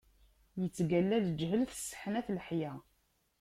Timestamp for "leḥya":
2.35-2.73